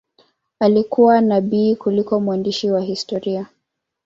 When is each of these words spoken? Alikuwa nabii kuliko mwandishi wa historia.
Alikuwa 0.59 1.21
nabii 1.21 1.75
kuliko 1.75 2.19
mwandishi 2.19 2.71
wa 2.71 2.81
historia. 2.81 3.47